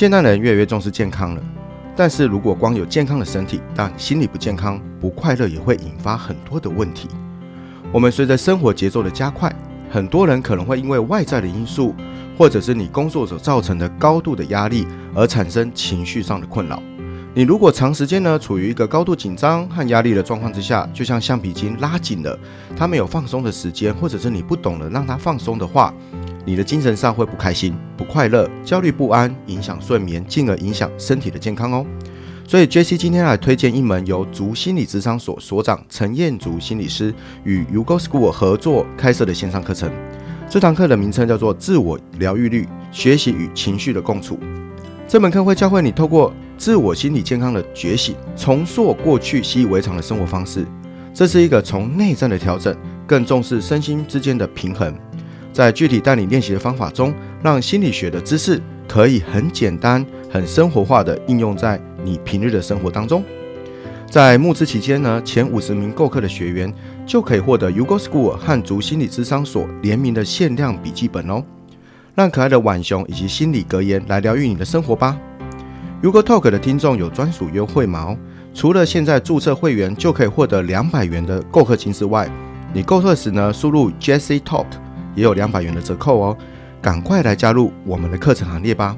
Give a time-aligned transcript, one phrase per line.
[0.00, 1.42] 现代人越来越重视健康了，
[1.94, 7.06] 但是如果光有健康的身体，但心理不健康、不快乐，也会引发很多的问题。
[7.92, 9.54] 我们随着生活节奏的加快，
[9.90, 11.94] 很多人可能会因为外在的因素，
[12.38, 16.82] 或者是你工作所造成的高度的压力，而产生情绪上的困扰。
[17.32, 22.36] 你如果长时间呢处于一个高度紧张和压力的状况之下，就像橡皮筋拉紧了，
[22.76, 25.94] 它没有放松的时间，或者是你不懂得让它放松的话，
[26.44, 31.86] 你的精神上会不开心、不快乐、焦虑不安，影响睡眠，进而影响身体的健康哦。
[32.48, 39.88] 所以，Jessie 今天来推荐一门由竹心理咨商所所长陈彦竹心理师与 U Go School 合作开设的线上课程。
[40.48, 44.34] 这堂课的名称叫做《自我疗愈力：学习与情绪的共处》。
[45.06, 50.66] 这门课会教会你透过自我心理健康的觉醒，重塑过去习以为常的生活方式。
[51.14, 54.94] 这是一个从内在的调整，更重视身心之间的平衡。
[55.54, 63.24] 在具体带你练习的方法中，让心理学的知识可以很简单、很生活化的应用在你平日的生活当中。
[64.10, 66.70] 在募资期间呢，前五十名购课的学员
[67.06, 71.42] 就可以获得 U Go School 和筑心理咨商所联名的限量笔记本哦。
[72.14, 75.18] 让可爱的浣熊以及心理格言来疗愈你的生活吧。
[76.02, 78.18] 如果 Talk 的听众有专属优惠码哦，
[78.54, 82.26] 除了现在注册会员就可以获得两百元的购课金之外，
[82.72, 84.64] 你购课时呢，输入 Jessie Talk
[85.14, 86.38] 也有两百元的折扣哦，
[86.80, 88.96] 赶快来加入我们的课程行列吧！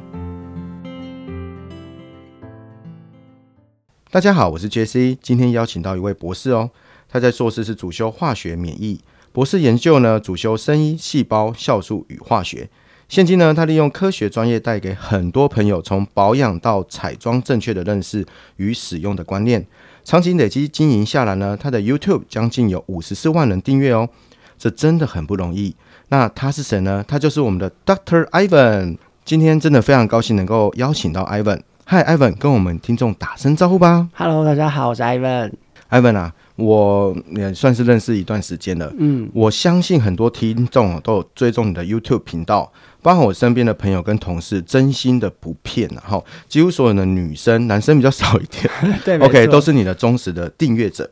[4.12, 6.70] 大家好，我是 Jessie，今天邀请到一位博士哦，
[7.08, 9.00] 他在硕士是主修化学免疫，
[9.32, 12.70] 博士研究呢主修生医、细胞、酵素与化学。
[13.12, 18.24] 现今呢，他利用科学专业带给很多朋友从保养到彩妆正确的认识
[18.56, 19.62] 与使用的观念，
[20.02, 24.08] 长期累积经营下来呢，他的 YouTube 将近有五十四万人订阅哦，
[24.56, 25.76] 这真的很不容易。
[26.08, 27.04] 那他是谁呢？
[27.06, 28.96] 他就是我们的 Doctor Ivan。
[29.26, 31.60] 今天真的非常高兴能够邀请到 Ivan。
[31.88, 34.08] Hi，Ivan，跟我们听众打声招呼吧。
[34.14, 35.52] Hello，大家好，我是 Ivan。
[35.92, 36.34] Ivan 啊。
[36.56, 42.70] 我也算是认识一段时间了，嗯，我相信很多听众都有追踪你的 YouTube 频道，
[43.00, 48.70] 包括我身边的朋友跟同事，真心的不骗，然后几乎所有的女生、男生比较少一点，
[49.02, 51.10] 对，OK，都是你的忠实的订阅者。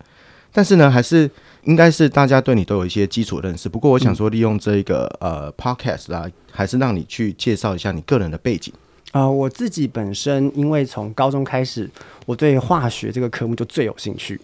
[0.53, 1.29] 但是呢，还是
[1.65, 3.67] 应该是大家对你都有一些基础认识。
[3.67, 8.73] 不过我想说，利用这一个、嗯、呃 Podcast 啊，还是让你去介绍一下你个人的背景。
[9.13, 11.91] 啊、呃，我自己本身因为从高中开始，
[12.27, 14.39] 我对化学这个科目就最有兴趣。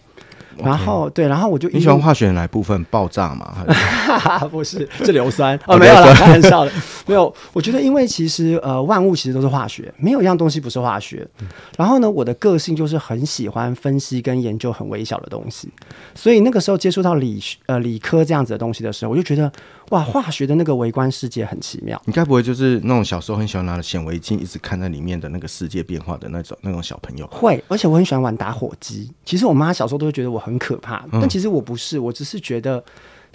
[0.63, 2.83] 然后对，然后我就你喜欢化学哪一部分？
[2.85, 3.65] 爆炸吗？
[4.51, 6.71] 不是， 是硫酸哦，没有啦，开玩笑的，
[7.05, 7.33] 没有。
[7.53, 11.27] 我觉得，因为其实呃，万物其实都是化学，没有一样东西不是化学。
[11.41, 11.47] 嗯、
[11.77, 15.69] 然后呢，我的个性就是很喜欢分析跟研究很微小的东西，
[16.15, 19.51] 所以那个时候接触到理呃理科这样子的东西的时候，我就觉得
[19.89, 22.01] 哇，化学的那个微观世界很奇妙。
[22.05, 27.27] 你该不会就是那种小时候很喜欢拿着显微镜一直看在里面的那个世界变化的那种那种小朋友？
[27.27, 29.11] 会，而且我很喜欢玩打火机。
[29.25, 32.83] 其实我妈小时候都会觉得我很可怕，嗯、但其实我不是，我只是觉得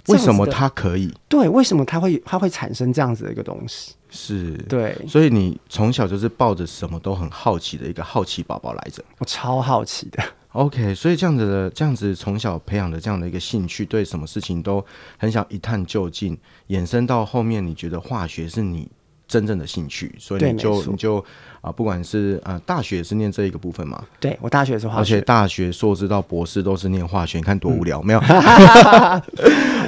[0.07, 1.13] 为什么它可以？
[1.29, 3.93] 对，为什么它会它会产生这样子的一个东西？
[4.09, 9.03] 是，对，所以你从小就是抱着什么都很好奇的一个好奇宝宝来着。
[9.19, 10.23] 我超好奇的。
[10.51, 14.85] OK，所以这样子的这样子从小培养的这样的一个兴趣，对什么事情都
[15.17, 16.37] 很想一探究竟，
[16.67, 18.87] 衍生到后面，你觉得化学是你
[19.27, 21.25] 真正的兴趣，所以你就你就
[21.63, 28.19] 啊，不管是呃大学也是念这一个部分嘛，对我大学是化学，而且大学硕士到博士都是念化学，你看多无聊，嗯、没有？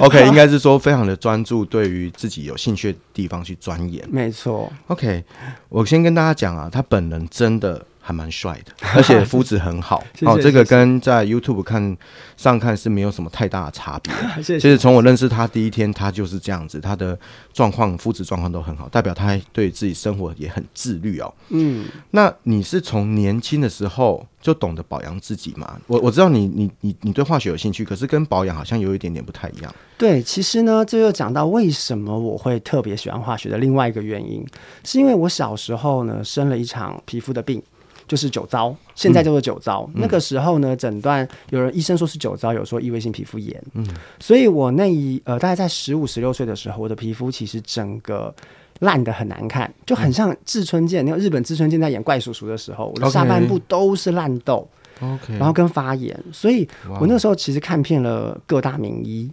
[0.00, 4.72] OK，应该是说非常的专注，对于自己有兴趣的地方去钻研，没错。
[4.86, 5.22] OK，
[5.68, 7.84] 我先跟大家讲啊，他本人真的。
[8.06, 10.00] 还蛮帅的，而且肤质很好。
[10.22, 11.96] 哦，这个跟在 YouTube 看
[12.36, 14.14] 上看是没有什么太大的差别。
[14.40, 17.18] 其实从我认识他第一天，他就是这样子，他的
[17.52, 21.34] 状况、肤质状况都很好，代表他对自己生活也很自律哦。
[21.48, 25.76] 嗯，那你是从年轻的时候就懂得保养自己吗？
[25.88, 29.74] 我我知道你你你你对化学有兴趣，可是跟保养好像有一点点不太一样。
[29.98, 34.46] 对，其实呢，这又讲到为什么我会特别喜欢化学的另外一个原因，
[34.84, 37.60] 是因为我小时候呢生了一场皮肤的病。
[38.06, 39.88] 就是酒糟，现在叫做酒糟。
[39.94, 43.62] 嗯、那个时候呢，诊断有人医生说是酒糟，有说异位性皮肤炎。
[43.74, 43.86] 嗯，
[44.20, 48.34] 所以我那一呃，大概在十五、十六岁的时候，我的皮肤其实整个
[48.80, 51.04] 烂的很难看，就很像志村健。
[51.04, 54.68] 那个日本志村健在演怪叔叔的时候，我的下半部都是烂痘。
[55.00, 56.18] OK，然后跟发炎。
[56.32, 56.68] 所以
[57.00, 59.30] 我那时候其实看遍了各大名医。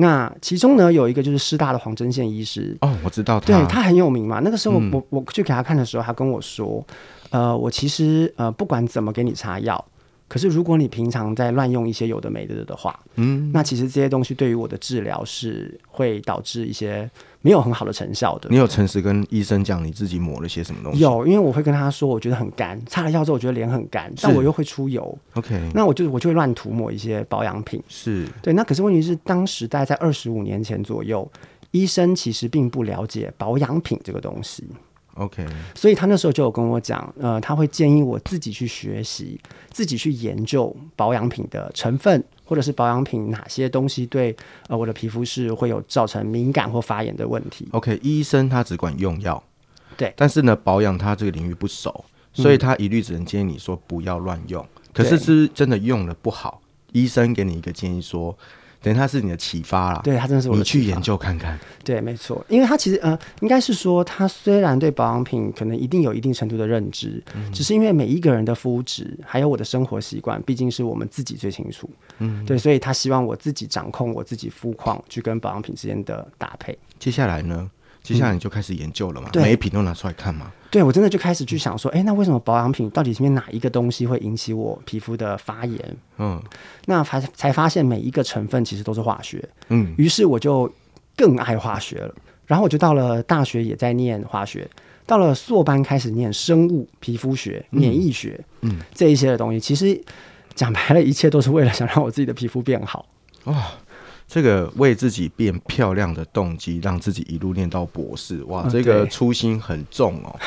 [0.00, 2.76] 那其中呢，有一个就是师大的黄针线医师。
[2.82, 4.40] 哦，我知道他，对他很有名嘛。
[4.44, 6.84] 那个时候我、嗯、我去给他看的时候，他跟我说。
[7.30, 9.84] 呃，我其实呃，不管怎么给你擦药，
[10.28, 17.08] 可是如果你平常在乱用一些有的没的的话，嗯，那其实这些东西对于我的治疗是会导致一些
[17.40, 18.48] 没有很好的成效的。
[18.50, 21.00] 你有诚实跟医生讲你自己抹了些什么东西？
[21.00, 25.16] 有，因为我会跟他说，我觉得很干，擦了药之后我觉得脸很干，但我又会出油。
[25.34, 27.82] OK，那我就我就会乱涂抹一些保养品。
[27.88, 31.30] 是对，那可是问题是，当时大概在二十五年前左右，
[31.70, 34.64] 医生其实并不了解保养品这个东西。
[35.18, 35.44] OK，
[35.74, 39.38] 所以他那时候就有跟我讲，呃，他会建议我自己去学习，
[39.72, 44.34] 自己去研究保养品的成分，或者是保养品哪些东西对
[44.68, 47.68] 呃我的皮肤是会有造成敏感或发炎的问题。
[47.72, 49.42] OK，医生他只管用药，
[49.96, 54.62] 对，但是呢，保养他这个领域不熟，所以他一律只能建议你说不要乱用。
[54.62, 56.60] 嗯、可是是真的用了不好，
[56.92, 58.38] 医生给你一个建议说。
[58.80, 60.58] 等于他是你的启发啦，对，他真的是我的。
[60.58, 76.76] 你去研究看看，对，没错，因为他其实呃，应该是说他虽然对保养品可能一定有一定程度的认知，嗯，只是因为每一个人的肤质还有我的生活习惯，毕竟是我们自己最清楚，嗯，对，所以他希望我自己掌控我自己肤况，去跟保养品之间的搭配。
[76.98, 77.70] 接下来呢？
[78.14, 79.28] 接下来你就开始研究了嘛？
[79.34, 80.50] 嗯、每一瓶都拿出来看嘛？
[80.70, 85.96] 对，我真的就开始去想说，哎、欸，那为什么保养品到底里面哪一个东西会引起我皮肤的发炎？
[86.16, 86.42] 嗯，
[86.86, 89.46] 那才才发现每一个成分其实都是化学。
[89.68, 90.72] 嗯，于是我就
[91.16, 92.14] 更爱化学了。
[92.46, 94.66] 然后我就到了大学也在念化学，
[95.04, 100.00] 到了硕班开始念生物、皮肤学、免疫学，嗯，这一些的东西，其实
[100.54, 103.06] 讲白了，一切都是为了想让我自己的皮肤变好。
[103.44, 103.62] 哇、哦。
[104.28, 110.38] 这个为自己变漂亮的动机，让自己一路念到博士，哇，这个初心很重哦。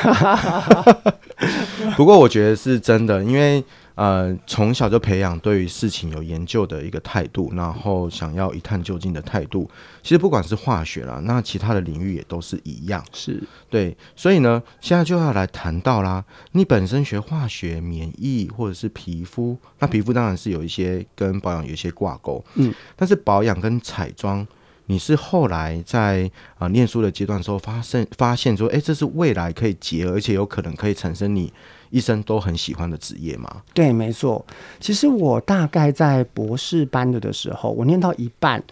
[1.98, 3.62] 不过我觉得是真的，因为。
[4.02, 9.70] 呃，从小就培养对于事情有研究的一个态度，然后想要一探究竟的态度。
[10.02, 13.06] 其实不管是化学啦，那其他的领域也都是一样。
[13.14, 16.26] 是对，所以呢，现在就要来谈到啦。
[16.54, 22.44] 你本身学化学、免疫或者是皮肤，那皮肤当然是有一些跟保养有一些挂钩。
[22.56, 24.48] 嗯，但是保养跟彩妆，
[24.88, 26.24] 你是后来在
[26.56, 31.54] 啊、呃、念书的阶段的时候发现发现说，哎，这是未来可以结合，而且有可能可以产生你。
[31.92, 33.62] 医生都很喜欢的职业吗？
[33.74, 34.44] 对，没错。
[34.80, 38.64] 其实我大概在博士班的的时候，我念到一半，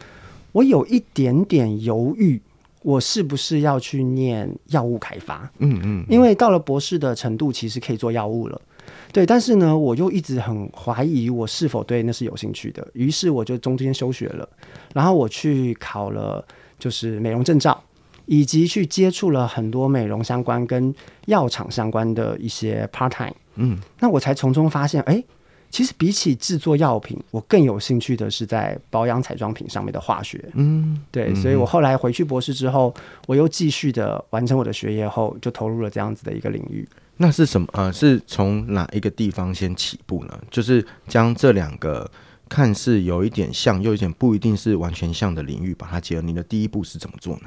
[0.52, 2.42] 我有一点点犹豫，
[2.82, 5.50] 我是不是要去念药物开发？
[5.60, 6.06] 嗯嗯，嗯。
[6.10, 8.60] 因为到了博士的程度，其实可以做药物了。
[9.12, 12.88] 对，但是呢，我又一直很怀疑我是否对那是有兴趣的。
[12.94, 14.48] 于是我就中间休学了，
[14.94, 16.44] 然后我去考了
[16.80, 17.84] 就是美容证照。
[18.32, 20.94] 以及去接触了很多美容相关跟
[21.26, 25.26] 药厂相关的一些 part time，嗯，那我才从中发现，哎、欸，
[25.72, 32.94] 其实比起制作药品，我更有兴趣的是在保养彩妆品上面的化学，嗯，对，所以我后来回去博士之后，
[33.26, 36.88] 我又继续的完成我的学业后，就投入了这样子的一个领域。
[37.18, 37.68] 那是什么？
[37.74, 40.40] 呃，是从哪一个地方先起步呢？
[40.52, 42.08] 就是将这两个
[42.50, 46.22] 看似有一点像，又有一点不一定是完全像的领域，把它结合。
[46.24, 47.44] 你的第一步是怎么做呢？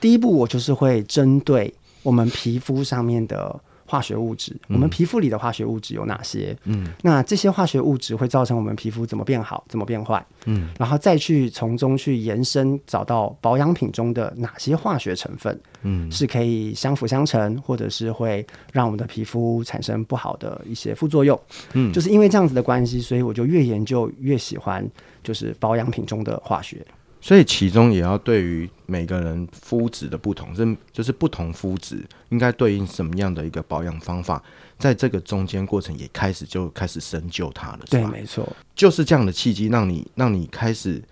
[0.00, 1.72] 第一步，我就是会针对
[2.02, 6.56] 我们皮肤上面的化学物质，我们皮肤里的化学物质有哪些？
[6.64, 10.24] 嗯，那这些化学物质会造成我们皮肤怎么变好，怎么变坏？
[10.46, 21.38] 嗯，然后再去从中去延伸，找到保养品中的哪些化学成分，嗯，是可以相辅相成，或者是会让我们的皮肤产生不好的一些副作用。
[21.74, 24.86] 嗯，就是因为这样子的关系，所以我就越研究越喜欢，
[25.22, 26.84] 就是保养品中的化学。
[27.24, 34.42] 所以其中也要对于每个人肤质的不同，是就是不同肤质应该对应什么样的一个保养方法，
[34.78, 37.80] 在这个中间过程也开始就开始深究它了。
[37.88, 41.02] 对，没错，就是这样的契机，让你让你开始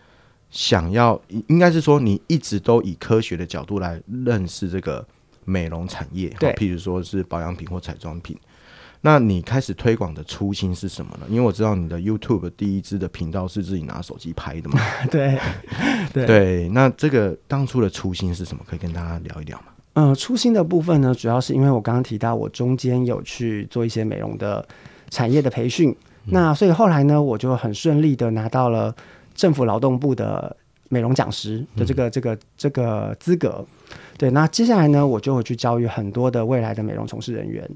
[0.50, 5.02] 想要，应该是说你一直都以科学的角度来认识这个
[5.46, 8.38] 美容产业，对，譬如说是保养品或彩妆品。
[9.04, 11.26] 那你开始推广的初心是什么呢？
[11.28, 14.78] 因为我知道你的 YouTube 第一支的频道是自己拿手机拍的嘛。
[15.10, 15.36] 对
[16.14, 18.62] 对对，那这个当初的初心是什么？
[18.64, 19.64] 可以跟大家聊一聊吗？
[19.94, 24.64] 嗯、呃，初心的部分呢，主要是因为我刚刚提到我中间有去做一些美容的
[25.10, 25.90] 产业的培训，
[26.26, 28.94] 嗯、那所以后来呢，我就很顺利的拿到了
[29.34, 30.56] 政府劳动部的
[30.88, 33.66] 美容讲师的这个、嗯、这个这个资格。
[34.16, 37.68] 对，那接下来呢，我就会去教育很多的未来的美容从事人员。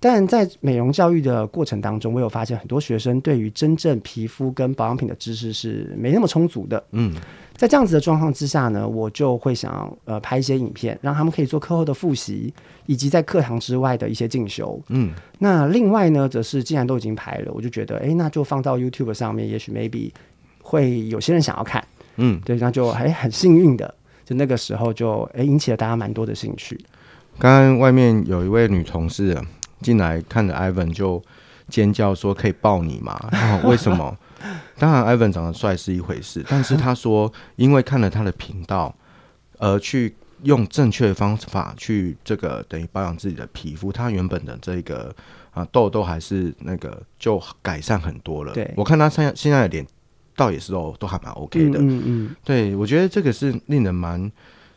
[0.00, 6.82] 但在美容教育的过程当中，我有发现很多学生对于真正皮肤跟保养品的知识是没那么充足的。
[6.92, 7.12] 嗯，
[7.56, 12.54] 在这样子的状况之下呢，我就会想呃拍一些影片，让他们可以做课后的复习，
[12.86, 14.80] 以及在课堂之外的一些进修。
[14.90, 20.12] 嗯，那另外呢，则是既然都已经拍了，我就觉得，哎，那就放到 YouTube 上面，也许 maybe
[20.62, 21.84] 会有些人想要看。
[22.18, 23.92] 嗯，对，那就还很幸运的，
[24.24, 26.78] 就那个时候就哎引起了大家蛮多的兴趣。
[27.36, 29.36] 刚刚外面有一位女同事。
[29.80, 31.22] 进来看着 Ivan 就
[31.68, 33.18] 尖叫说可以抱你吗？
[33.30, 34.16] 然 后为什么？
[34.78, 38.94] 当然，Ivan 长得帅是一回事，但是他说因为看了他的频道，
[39.58, 45.12] 而去用正确的方法去这个等于保养自己的皮肤，他原本的这个
[45.52, 48.52] 啊痘痘还是那个就改善很多了。
[48.52, 49.84] 对，我看他现在现在的脸
[50.36, 51.80] 倒也是都都还蛮 OK 的。
[51.80, 54.30] 嗯嗯，对，我觉得这个是令人蛮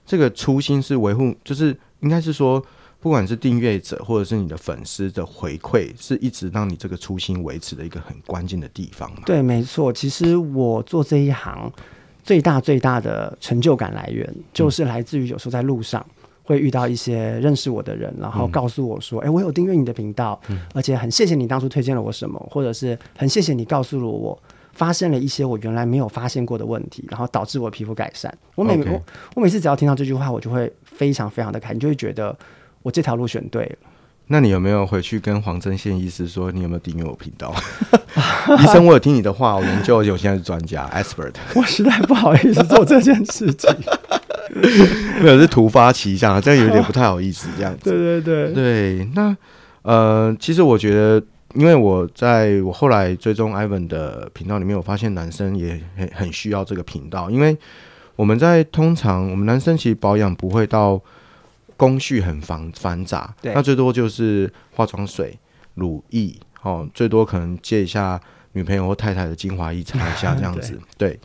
[0.05, 2.63] 这个初心是维护，就是应该是说。
[3.01, 9.11] 不管是订阅者或者是你的粉丝的回馈，是一直让你这个初心维持的一个很关键的地方。
[9.25, 9.91] 对，没错。
[9.91, 11.73] 其实我做这一行
[12.23, 16.05] 最大最大的成就感来源，就是来自于有时候在路上
[16.43, 20.39] 会遇到一些认识我的人，然后告诉我说：“哎、嗯，我有订阅你的频道，
[20.75, 24.39] 而且很谢谢你当初推荐了我什么，或者是很谢谢你告诉了我
[24.73, 28.91] 发现了一些我原来没有发现过的问题，然后导致我皮肤改善。”我每 Okay.
[28.91, 29.03] 我
[29.37, 32.37] 我每次只要听到这句话，我就会非常非常的开心，就会觉得。
[32.83, 33.89] 我这条路选对了，
[34.27, 37.53] 那你有没有回去跟黄正宪医师说，你有没有订阅我频道？
[38.59, 41.33] 医生，我有听你的话，我研究，我现在是专家，expert。
[41.53, 43.69] 我实在不好意思做这件事情，
[45.21, 47.89] 没有是突发奇想，这样有点不太好意思，这样子。
[47.91, 49.35] 对对对对，那
[49.83, 51.21] 呃，其实我觉得，
[51.53, 57.57] 因为我在我后来追踪 Ivan 的频道里面，我发现男生也很很需要这个频道，因为
[58.15, 61.01] 我们在通常我们男生其实保养不会到。
[61.81, 65.35] 工序很繁繁杂，对那最多就是化妆水、
[65.73, 68.21] 乳液，哦，最多可能借一下
[68.51, 71.19] 女朋友或太太的精华液擦一下这样子， 对，对。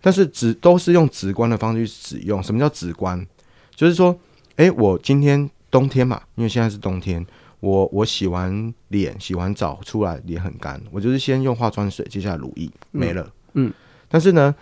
[0.00, 2.40] 但是直都是用直观的方式去使用。
[2.40, 3.26] 什么叫直观？
[3.74, 4.16] 就是说，
[4.54, 7.26] 哎、欸，我今天冬天嘛，因为现在是冬天，
[7.58, 13.66] 我我洗完脸、洗完澡出来脸很干，我就是先用化妆水，接下来乳液没了，嗯。
[13.66, 13.74] 嗯
[14.08, 14.54] 但是呢，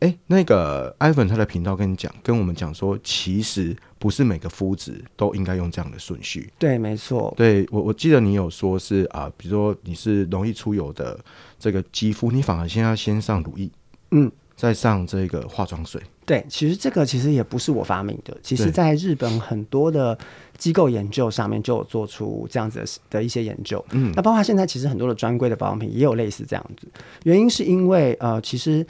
[0.00, 3.76] 哎、欸，那个 Ivan 他的频道跟你讲，跟我们讲说，其实。
[3.98, 6.50] 不是每个肤质都应该用这样的顺序。
[6.58, 7.34] 对，没错。
[7.36, 11.18] 对我，我记得你有说是啊、呃，比如说你是容易出油的
[11.58, 13.68] 这个肌肤，你反而先要先上乳液，
[14.12, 16.00] 嗯，再上这个化妆水。
[16.24, 20.16] 对，其实这个其实也不是我发明的，其实在日本很多的
[20.58, 23.82] 机构研究上面就有做出这样子的的一些研究。
[23.90, 26.86] 嗯，那包括现在其实很多的专柜的保养品也有类似这样子。
[27.24, 28.86] 原因是因为呃，其实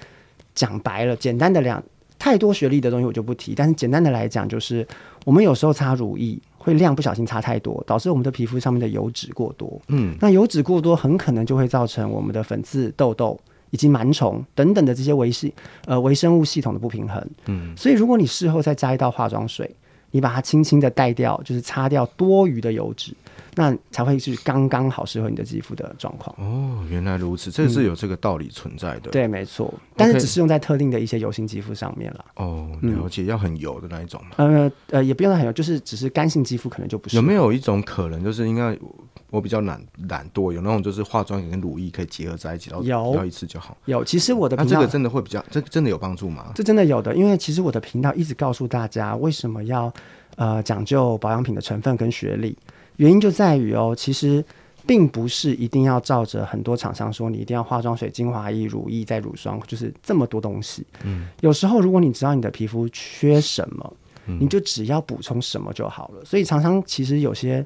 [0.55, 1.83] 讲白了，简单的两。
[2.19, 4.87] 太多学历的东西我就不提，但是简单的来讲，就是
[5.25, 9.81] 我们有时候擦乳液会量不小心擦太多，导致我们的皮肤上面的油脂过多。
[9.89, 13.39] 嗯，那油脂过多很可能就会造成我们的粉刺、痘痘
[13.71, 15.55] 以及螨虫等等的这些维系
[15.87, 17.25] 呃微生物系统的不平衡。
[17.47, 19.71] 嗯，所以如果你事后再加一道化妆水，
[20.11, 23.15] 你把它轻轻的带掉，就是擦掉多余的油脂。
[23.59, 29.11] 那才会是刚刚好适合你的肌肤的状况哦，原来如此，这是有这个道理存在的。
[29.11, 32.25] 嗯、对，没错，但是只是用在特定的一些油性肌肤上面了。
[32.37, 34.31] 哦，了解，嗯、要很油的那一种吗？
[34.37, 37.17] 呃呃，也不用很油，就是只是干性肌肤可能就不是。
[37.17, 38.79] 有没有一种可能，就是应该
[39.31, 43.77] 我比较懒懒惰，有那种就是化妆跟乳液可以结合在一起，然后有要一次就好。
[43.87, 46.53] 有，其实我的频道那这个真的会比较，这真的有帮助吗？
[46.55, 49.93] 这真的有的，因为其实我的频道一直告诉大家为什么要
[50.37, 52.57] 呃讲究保养品的成分跟学历。
[52.99, 54.45] 原因就在于哦，其实
[54.87, 60.87] 并不是一定要照着很多厂商说，你一定要化妆水、精华液、乳液再乳霜，就是这么多东西。
[61.05, 63.93] 嗯，有时候如果你知道你的皮肤缺什么，
[64.27, 66.25] 嗯、你就只要补充什么就好了。
[66.25, 67.65] 所以常常其实有些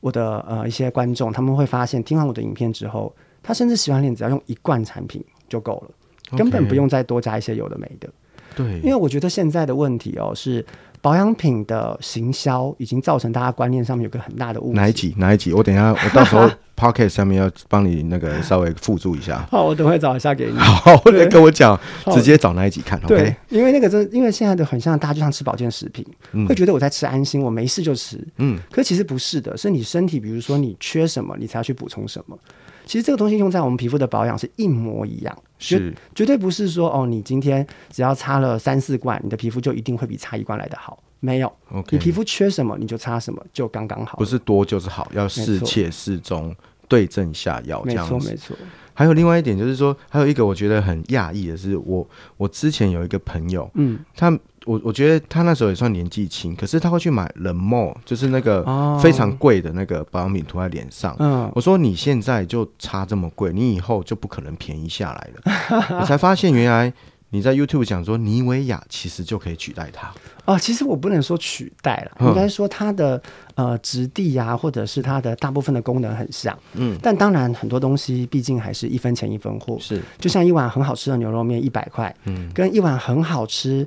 [0.00, 8.08] 我的呃一些观众他们会发现，听完我的影片之后，他甚至洗完脸只要用一罐产品就够了，根本不用再多加一些有的没的。
[8.54, 10.64] 对，因为我觉得现在的问题哦是。
[11.02, 14.76] 保养品的行销已经造成大家观念上面有个很大的误解。
[14.76, 15.14] 哪一集？
[15.16, 15.52] 哪一集？
[15.52, 19.46] 我等一下， 我到时候 pocket 上面要帮你那个稍微附注一下。
[19.50, 20.56] 好，我等会找一下给你。
[20.60, 21.78] 好，对跟我讲，
[22.12, 23.00] 直接找哪一集看。
[23.00, 28.22] 对 OK，因为那个真，因为现在的很像大家就像吃保健食品，嗯、会觉得我在吃安心，我没事就吃。
[28.36, 32.38] 嗯，可其实不是的，是你身体，比如说你缺什么，你才要去补充什么。
[32.84, 41.02] 其实这个东西用在我们皮肤的保养是一模一样，是绝对不是说哦，你今天只要擦了三四罐，你的皮肤就一定会比擦一罐来的好。
[41.22, 41.84] 没有，Okay.
[41.90, 44.16] 你皮肤缺什么你就擦什么，就刚刚好。
[44.16, 46.56] 不是多就是好，要适切适中，
[46.88, 48.14] 对症下药这样子。
[48.14, 48.56] 没错，没错。
[48.94, 52.08] 还有另外一点就是说，还有一个我觉得很讶异的是，我
[52.38, 54.30] 我之前有一个朋友，嗯，他
[54.66, 58.64] 我我觉得他那时候也算年纪轻，可是他会去买 The Male，就是那个
[59.02, 61.14] 非常贵的那个保养品涂在脸上。
[61.18, 65.98] 嗯，我说你现在就擦这么贵，你以后就不可能便宜下来了。
[66.00, 66.92] 我才发现原来。
[67.32, 70.12] 你在 YouTube 讲说妮维雅其实就可以取代它
[70.46, 73.22] 哦，其实我不能说取代了，嗯、应该说它的
[73.54, 83.86] 呃质地呀、啊，或者是它的大部分的功能很像，嗯，但当然很多东西毕竟还是一分钱一分货，是，就像一碗很好吃的牛肉面一百块，嗯，跟一碗很好吃，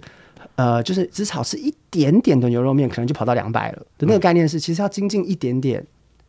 [0.56, 5.86] 呃，就是只炒吃一点点的牛肉面，可能就跑到两百了的那个概念是，其实要精进一点点。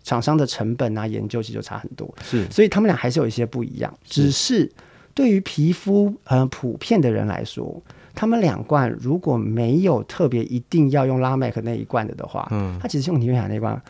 [0.06, 2.14] 厂商的成本啊，研究其实就差很多。
[2.22, 3.90] 是，所以他们俩还是有一些不一样。
[4.04, 4.70] 只是
[5.14, 7.82] 对于皮肤呃普遍的人来说，
[8.14, 13.80] 他们两罐如果没有特别一定要用拉麦克那一罐的的话，嗯，他其实用尼维雅那一罐，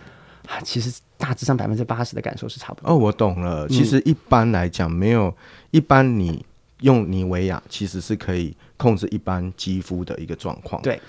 [0.62, 2.92] 其实大致上百分之八十的感受是差不多。
[2.92, 3.66] 哦，我懂了。
[3.68, 5.34] 其实一般来讲，没有、嗯、
[5.72, 6.46] 一般你
[6.82, 10.80] 用妮维雅其实是可以控制一般肌肤的一个状况。
[10.82, 11.00] 对。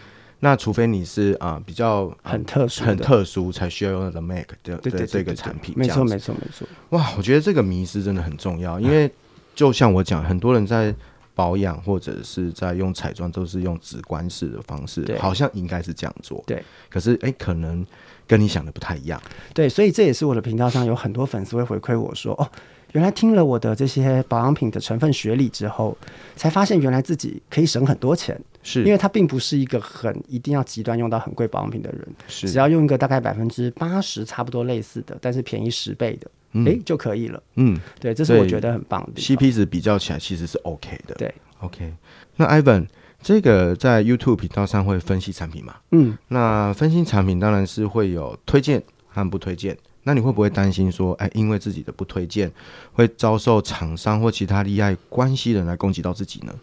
[0.42, 5.74] 那除非你是啊、呃、比较很特殊、很特殊，才需要用 The Mac 的的这个产品。
[5.78, 6.68] 没错，没错，没错。
[6.90, 9.10] 哇，我觉得这个迷思真的很重要，因为
[9.56, 10.94] 就像我讲，很多人在
[11.34, 16.44] 保养或者是在用彩妆，都是用直观式的方式，好像应该是这样做。
[16.46, 17.84] 对，可是哎，可能
[18.28, 19.20] 跟你想的不太一样。
[19.54, 22.48] 对，所以这也是我的频道上有很多粉丝会回馈我说，哦，
[22.96, 25.96] 原来听了我的这些保养品的成分学理之后，
[26.38, 28.40] 才发现原来自己可以省很多钱。
[28.64, 36.32] 是，因为他并不是一个很一定要极端用到很贵保养品的人，是只要用一个大概百分之八十差不多类似的，但是便宜十倍的，
[36.66, 37.44] 哎、就可以了。
[37.56, 39.22] 嗯，对，这是我觉得很棒的。
[39.22, 41.16] CP 值比较起来其实是 OK 的。
[41.16, 41.94] 对，OK。
[42.38, 42.88] 那 Ivan
[43.22, 45.76] 这个在 YouTube 频道上会分析产品吗？
[45.92, 49.78] 嗯，那分析产品当然是会有推荐和不推荐。
[50.06, 52.50] 那你会不会担心说，哎，因为自己的不推荐，
[52.94, 56.54] 会遭受厂商或其他利害关系人来攻击到自己呢？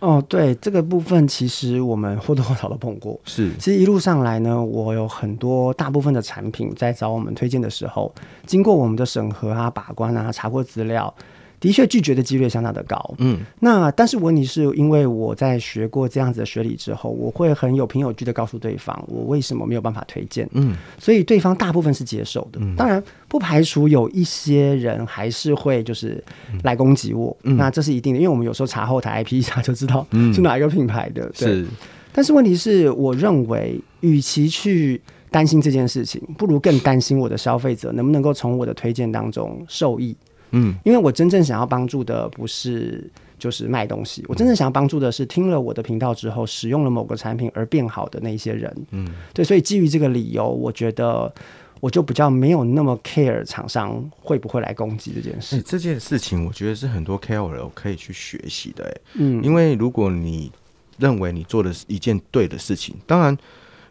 [0.00, 3.20] 哦，对这个部分，其实我们或多或少都碰过。
[3.24, 8.14] 是，其实一路上来呢，我有很多大部分的产品在找我们推荐的时候，
[8.46, 11.14] 经过我们的审核啊、把关啊、查过资料。
[11.60, 26.22] 的确拒绝的几率相当的高，嗯，那但是问题是因为我在学过这样子的学理之后，我会很有凭有据的告诉对方我为什么没有办法推荐，嗯，所以对方大部分是接受的，嗯，当然不排除有一些人还是会就是
[26.62, 31.66] 来攻击我，嗯，那这是一定的，因为我们有时候查后台 IP 一查就知道 是哪一个品牌的，对，是，
[32.12, 35.00] 但是问题是我认为与其去
[35.30, 40.16] 担心这件事情，不如更担心我的消费者能不能够从我的推荐当中受益。
[40.50, 48.74] 嗯，因为我真正想要帮助的不是就是卖东西，我真正想要帮助的是听了我的频道之后使用了某个产品而变好的那些人。
[48.90, 51.32] 嗯，对，所以基于这个理由，我觉得
[51.80, 55.56] 我就比较没有那么 care 厂商会不会来攻击这件事。
[55.56, 58.84] 欸，这件事情我觉得是很多 KOL 可以去学习的。
[58.84, 60.50] 哎，嗯，因为如果你
[60.98, 63.36] 认为你做的是一件对的事情，当然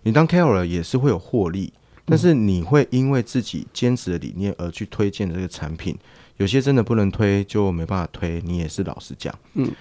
[0.03, 1.71] 你当 KOL 也是会有获利，
[2.03, 5.97] 但是你会因为自己坚持的理念而去推荐这个产品。
[6.37, 8.41] 有些真的不能推，就没办法推。
[8.45, 9.71] 你也是老实讲，嗯，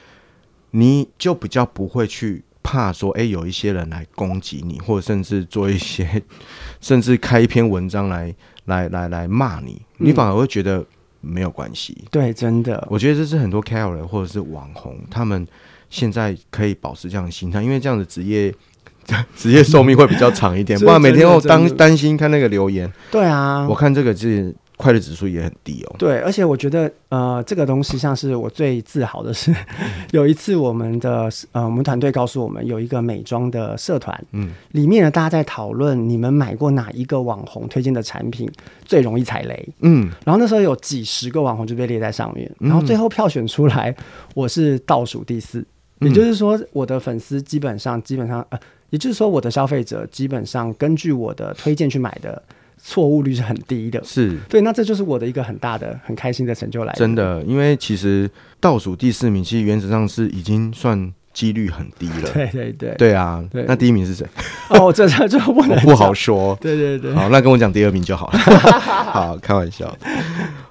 [0.70, 6.22] 你就比较不会去怕说，哎、欸，有一些人来攻击你，或者甚至做一些，
[6.80, 10.84] 甚至开一篇文章来来来来骂你，你反而会觉得
[11.20, 11.96] 没有关系。
[12.10, 15.46] 对，真的，我觉得这是很多 KOL 或者是网红，他们
[15.90, 18.52] 现在可以保持这样的心态，因为这样的职业
[19.36, 22.90] 职业寿命会比较长一点， 不然每天都担担心看那个留言。
[23.10, 24.54] 对啊，我看这个是。
[24.76, 25.96] 快乐指数也很低哦。
[25.98, 29.54] 对，而且我觉得，呃，这个东西像是我最自豪的是，
[30.12, 38.50] 有一次我们的呃，我们团队告诉我们，有一个美妆的社团，嗯，里面呢，大家在讨论你们买过哪一个网红推荐的产品
[38.84, 43.96] 最容易踩雷，嗯，然后那时候有几十个网红就被列在上面，然后最后票选出来，
[44.34, 45.60] 我是倒数第四，
[46.00, 48.58] 嗯，也就是说，我的粉丝基本上基本上，呃，
[48.90, 52.42] 也就是说，我的消费者基本上根据我的推荐去买的。
[52.76, 56.92] 错误率是很低的，是对，那这就是我的一个很大的、很开心的成就来。
[56.94, 62.30] 真的，因为其实倒数第四名，其实原则上是已经算几率很低了。
[62.32, 63.44] 对对对，对啊。
[63.50, 64.26] 对，那第一名是谁？
[64.70, 66.56] 哦，这这就不能 不好说。
[66.60, 68.38] 对对对，好，那跟我讲第二名就好了。
[69.10, 69.96] 好，开玩笑。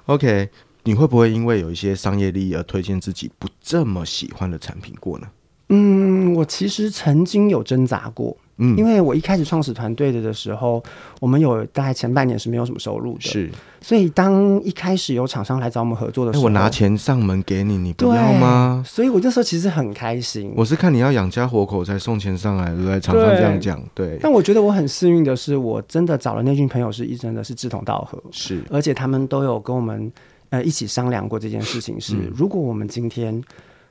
[0.06, 0.48] OK，
[0.84, 5.26] 你会不会因为有一些商业利益而推荐自己不这么喜欢的产品过呢？
[5.68, 8.36] 嗯，我其实曾经有挣扎过。
[8.58, 10.82] 嗯，因为我一开始创始团队的的时候，
[11.20, 13.50] 我们有大概前半年是没有什么收入的，是，
[13.82, 18.82] 所以当一开始有厂商来找我们合作的时候，我拿钱上门给你，你不要吗？
[18.86, 20.52] 所以我那时候其实很开心。
[20.56, 22.98] 我是看你要养家活口才送钱上来，对不对？
[22.98, 24.18] 厂商这样讲，对。
[24.22, 30.10] 但我觉得我很幸运的是，我真的找了那群朋友是一真的是志同道合，是，而且他们都有跟我们
[30.48, 33.42] 呃一起商量过这件事情是，是、嗯、如果我们今天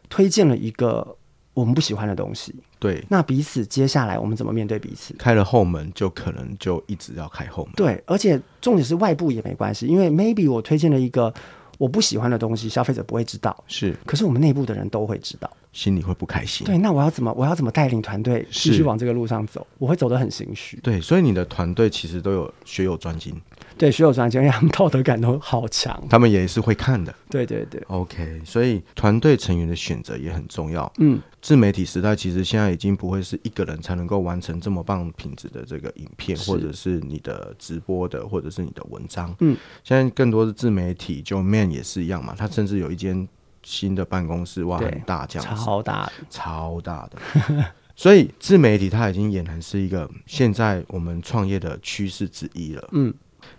[0.09, 1.15] 推荐了一个。
[1.55, 2.53] 我们不喜欢的东西，
[2.85, 5.13] 对，那彼此接下来我们怎么面对彼此？
[5.17, 7.73] 开了后门，就可能就一直要开后门。
[7.75, 11.33] 对，而且重点是外部也没关系，因为 maybe 我推荐了一个
[11.77, 16.65] 我不喜欢的东西，消费者不会知道，是，可是我们内部的人都会知道，心里会不开心。
[16.65, 19.67] 对，那我要怎么我要怎么带领团队继续往这个路上走？
[19.77, 20.79] 我会走得很心虚。
[20.81, 23.35] 对，所以你的团队其实都有学有专精。
[23.77, 27.13] 对，学有专精，因为他们道德感都好强，他们也是会看的。
[27.29, 30.89] 对对对，OK，所以团队成员的选择也很重要。
[30.99, 39.35] 嗯，自媒体时代其实现在已经不会是一个人才能够完成这么棒品质的这个影片，或者是你的直播的，或者是你的文章。
[39.41, 43.27] 嗯，现在更多的自媒体，就 Man 也是一样嘛，他甚至有一间
[43.65, 47.65] 新的办公室，哇，很大，这样子，超大的，超大的。
[47.97, 52.89] 所以自媒体它已经俨然是一个现在我们创业的趋势之一了。
[52.93, 53.13] 嗯。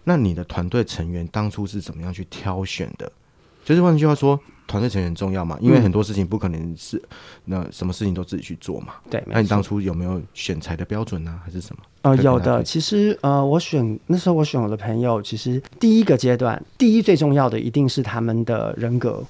[0.05, 3.11] 那你的团队成员当初是怎么样去挑选的？
[3.65, 7.01] 就是换句话说，团队成员很重要嘛，因为很多事情不可能是
[7.47, 8.95] 那什么事情都自己去做嘛。
[9.09, 11.43] 对，那你当初有没有选材的标准呢、啊？
[11.45, 11.83] 还是什么？
[12.03, 12.63] 呃，有的。
[12.63, 19.25] 其实呃，我选那时候我选我的朋友，其实第一个阶段，第一最重要的一定是他们的人格。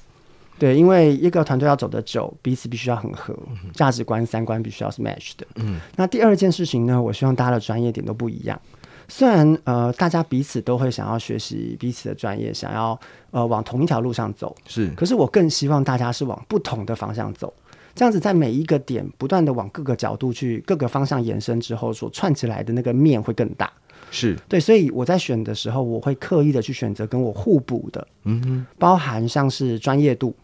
[0.59, 3.37] 对，因为一个团队要走得久，彼此必须要很合，
[3.75, 5.47] 价值观、三观必须要是 match 的。
[5.57, 5.79] 嗯。
[5.97, 8.61] 那第二件事情呢，我希望大家的专业点都不一样。
[9.09, 12.99] 虽然呃，大家彼此都会想要学习彼此的专业，想要
[13.31, 14.88] 呃往同一条路上走，是。
[14.97, 17.55] 可是我更希望大家是往不同的方向走，
[17.95, 23.73] 这样子在每一个点不断的往各个角度去各个方向延伸之后，所串起来的那个面会更大。
[24.11, 30.35] 是对，所以我在选的时候，我会刻意的去选择跟我互补的，嗯哼，包含像是专业度，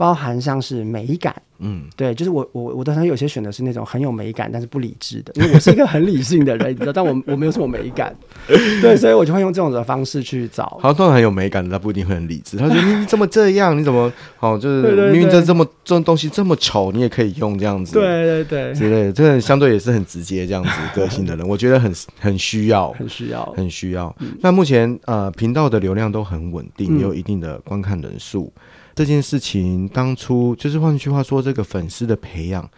[0.00, 1.34] 包含像是美感。
[1.62, 8.16] 嗯，对，就是我我我的朋友有些选的是那种很有美感，但是不理智的，因为我是一个很理性的人，你知道，但我我没有什么美感，
[8.48, 10.78] 对，所以我就会用这种的方式去找。
[10.80, 12.56] 好，通常很有美感的，他不一定会很理智。
[12.56, 13.78] 他说：“你怎么这样？
[13.78, 14.10] 你怎么
[14.40, 14.58] 哦？
[14.58, 24.16] 就是明明这这么这种东西这么丑，你也可以用这样子。”对对对，之类的，这个相对也是很直接这样子个性的人， 我觉得很很需要，很需要，很需要。
[24.40, 28.50] 那目前呃频道的流量都很稳定，也有一定的观看人数。
[28.94, 32.68] 这件事情当初就是换句话说，这个粉丝的培养，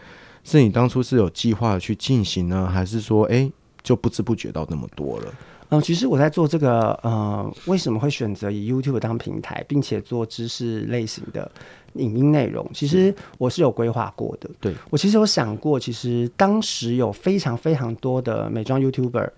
[0.44, 3.50] 是你当初是有计划去进行呢，还是说，哎，
[3.82, 5.26] 就不知不觉到那么多了？
[5.70, 11.50] 嗯、呃，其实我在做这个，呃，为什么会选择以 YouTube 当平台，并且做知识类型的
[11.94, 12.68] 影音内容？
[12.74, 14.50] 其实我是有规划过的。
[14.60, 19.30] 对，我其实有想过，其实当时有非常非常多的美妆 YouTuber。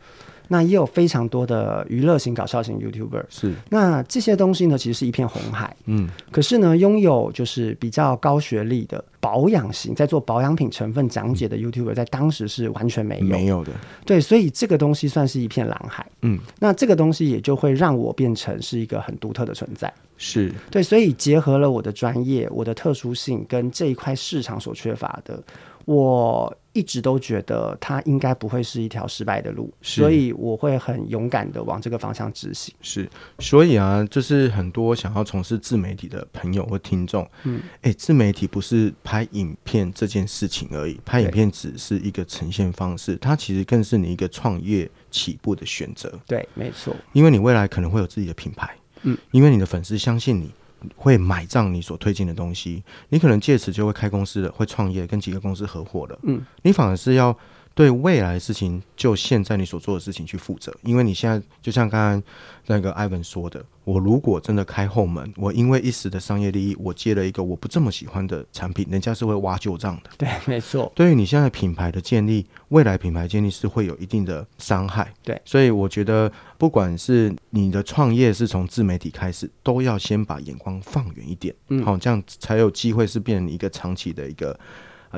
[0.49, 3.55] 那也有非常多的娱乐型、搞笑型 YouTuber，是。
[3.71, 5.75] 那这些东西呢，其实是一片红海。
[5.87, 6.09] 嗯。
[6.31, 13.73] 可是呢，拥有就是比较高学历的保养型，在做保养品成分讲解的 YouTuber，在当时是完全没有没有的。
[14.05, 16.07] 对，所以这个东西算是一片蓝海。
[16.23, 16.39] 嗯。
[16.59, 19.93] 那这个东西也就会让我变成是一个很独特的存在。
[20.17, 20.53] 是。
[20.71, 25.43] 对，所以结合了我的专业、我的特殊性跟这一块市场所缺乏的。
[25.87, 32.75] 我一直都觉得它应该不会是一条失败的路，所以我会很勇敢的往这个方向执行。
[32.83, 33.09] 是，
[33.39, 46.13] 所以啊，就是很多想要从事自媒体的朋友或听众，嗯，哎、欸，自媒体不是拍影片这件事情而已，拍影片只是一个呈现方式，它其实更是你一个创业起步的选择。
[46.27, 50.51] 对，没错，因为你未来可能会有自己的品牌，嗯，因为你的粉丝相信你。
[50.97, 56.19] 会买账你所推进的东西，你可能借此就会开公司了，会创业，跟几个公司合伙了。
[56.23, 57.37] 嗯，你反而是要。
[57.75, 62.23] 对未来的事情，就现在你所做的事情去负责，因为你现在就像刚刚
[62.67, 70.11] 那个 Ivan 说的，我如果真的开后门，我因为一时的商业利益，我接了一个我不这么喜欢的产品，人家是会挖旧账的。
[70.17, 70.93] 对，没错。
[70.95, 75.13] 对于你现在品牌的建立，未来品牌建立是会有一定的伤害。
[75.25, 84.57] 对，所以我觉得，不管是你的创业是从自媒体开始，都要先把眼光放远一点，嗯，好，这样才有机会是变成一个长期的一个。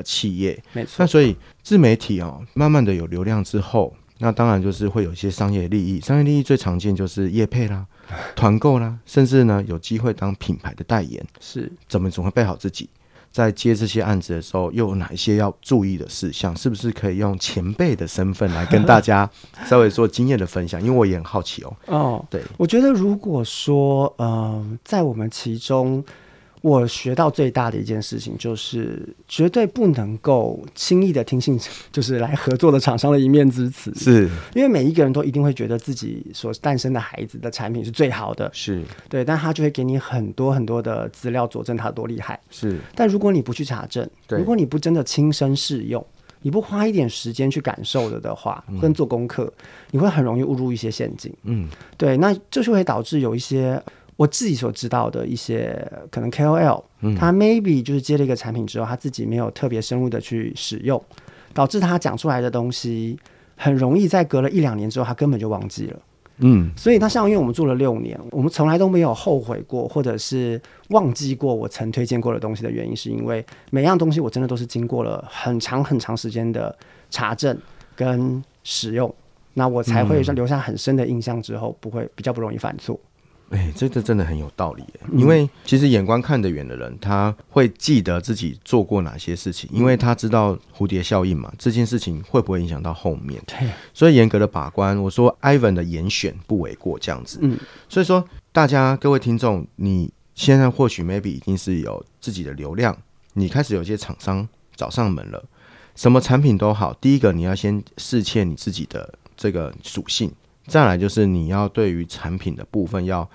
[0.03, 6.01] 企业没错，那所以自媒体哦，慢慢的有流量之后，那当然就是会有一些商业利益。
[6.01, 7.85] 商业利益最常见就是业配啦、
[8.35, 11.23] 团购啦，甚至呢有机会当品牌的代言。
[11.39, 12.89] 是，怎么总会备好自己，
[13.31, 16.55] 在接这些案子的时候，又有哪一些要注意的事项？
[16.55, 19.29] 是不是可以用前辈的身份来跟大家
[19.67, 20.81] 稍微做经验的分享？
[20.81, 21.77] 因为我也很好奇哦。
[21.85, 26.03] 哦，对，我觉得如果说，嗯、呃，在我们其中。
[26.67, 31.57] 我学到最大的一件事情就是，绝对不能够轻易的听信，
[31.93, 33.89] 就是来合作的厂商的一面之词。
[33.95, 38.51] 是，因为每一个人都一定会觉得自己所诞生的孩子的产品是最好的。
[38.53, 42.37] 是对，但他就会给你很多很多的资料佐证他多厉害。
[42.49, 46.05] 是，但如果你不去查证，如果你不真的亲身试用，
[46.41, 49.49] 你不花一点时间去感受了的话，跟做功课，
[49.91, 51.33] 你会很容易误入一些陷阱。
[51.43, 53.81] 嗯，对，那这就会导致有一些。
[54.17, 61.01] 我自己所知道的一些可能 KOL，嗯，他 maybe 就是接了一个产品之后，他自己没有特别深入的去使用，
[61.53, 63.17] 导致他讲出来的东西
[63.55, 65.99] 很容易在隔了一两年之后，他根本就忘记了。
[66.39, 76.75] 嗯，所以那像因为我们做了六年，我们从来都没有后悔过，或者是忘记过我曾推荐过的东西的原因，是因为每样东西我真的都是经过了很长很长时间的
[77.09, 77.57] 查证
[77.95, 79.11] 跟使用，
[79.55, 82.99] 那我才会留下很深的印象，之后不会比较不容易犯错。
[83.49, 84.99] 哎、欸，这个真的很有道理耶。
[85.13, 93.41] 因为其实眼光看得远的人，他会记得自己做过哪些事情，因为他知道蝴蝶效应嘛，这件事情会不会影响到后面。
[93.47, 95.01] 对，所以严格的把关。
[95.01, 97.39] 我说，Ivan 的严选不为过，这样子。
[97.41, 97.57] 嗯，
[97.87, 102.97] 所以说大家各位听众，你现在或许 maybe 已经是有自己的流量，
[103.33, 105.41] 你开始有些厂商找上门了，
[105.95, 110.31] 什么产品都好，第一个你要先试切你自己的这个属性。
[110.67, 113.27] 再来就是你要对于产品的部分要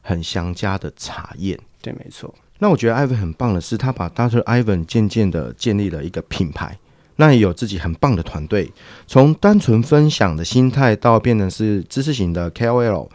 [0.00, 2.34] 很详加的查验，对，没错。
[2.58, 4.42] 那我觉得 Ivan 很棒的是，他把 Dr.
[4.42, 6.76] Ivan 渐渐的建立了一个品牌，
[7.16, 8.72] 那也有自己很棒的团队，
[9.06, 13.08] 从单纯分享的心态到变成是知识型的 KOL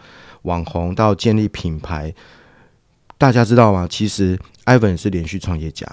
[0.43, 2.13] 网红，到建立品牌。
[3.17, 3.87] 大家知道吗？
[3.89, 5.85] 其实 Ivan 是连续创业家，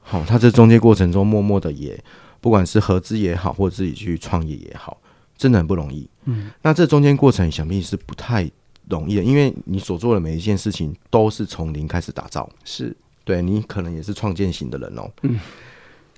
[0.00, 2.02] 好，他这中间过程中默默的也
[2.40, 4.98] 不管是合资也好，或自己去创业也好。
[5.38, 8.50] 真的很不容易，嗯，那这中间过程想必是不太
[8.90, 12.94] 容易的，因为你所做的每一件事情都是从零开始打造，是。
[13.24, 15.38] 对你可能也是创建型的人哦，嗯，